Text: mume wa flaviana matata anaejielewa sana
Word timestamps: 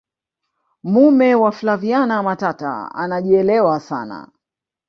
mume 0.83 1.35
wa 1.35 1.51
flaviana 1.51 2.23
matata 2.23 2.91
anaejielewa 2.95 3.79
sana 3.79 4.31